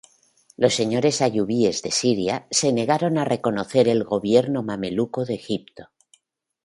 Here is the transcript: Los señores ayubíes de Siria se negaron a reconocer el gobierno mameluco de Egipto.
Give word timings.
Los 0.57 0.73
señores 0.73 1.21
ayubíes 1.21 1.83
de 1.83 1.91
Siria 1.91 2.47
se 2.49 2.73
negaron 2.73 3.19
a 3.19 3.23
reconocer 3.23 3.87
el 3.87 4.03
gobierno 4.03 4.63
mameluco 4.63 5.25
de 5.25 5.35
Egipto. 5.35 5.91